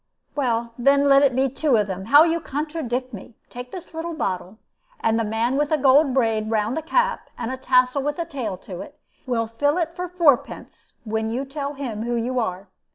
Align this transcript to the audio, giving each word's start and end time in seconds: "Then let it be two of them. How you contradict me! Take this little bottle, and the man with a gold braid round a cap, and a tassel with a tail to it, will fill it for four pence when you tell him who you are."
"Then 0.79 1.03
let 1.07 1.21
it 1.21 1.35
be 1.35 1.47
two 1.47 1.75
of 1.77 1.85
them. 1.85 2.05
How 2.05 2.23
you 2.23 2.39
contradict 2.39 3.13
me! 3.13 3.35
Take 3.51 3.71
this 3.71 3.93
little 3.93 4.15
bottle, 4.15 4.57
and 4.99 5.19
the 5.19 5.23
man 5.23 5.57
with 5.57 5.71
a 5.71 5.77
gold 5.77 6.11
braid 6.11 6.49
round 6.49 6.75
a 6.75 6.81
cap, 6.81 7.29
and 7.37 7.51
a 7.51 7.55
tassel 7.57 8.01
with 8.01 8.17
a 8.17 8.25
tail 8.25 8.57
to 8.65 8.81
it, 8.81 8.97
will 9.27 9.45
fill 9.45 9.77
it 9.77 9.95
for 9.95 10.09
four 10.09 10.37
pence 10.37 10.93
when 11.03 11.29
you 11.29 11.45
tell 11.45 11.75
him 11.75 12.01
who 12.01 12.15
you 12.15 12.39
are." 12.39 12.67